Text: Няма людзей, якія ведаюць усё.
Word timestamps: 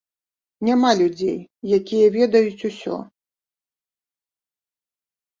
Няма 0.67 0.89
людзей, 1.01 1.35
якія 1.79 2.07
ведаюць 2.15 2.65
усё. 2.69 2.95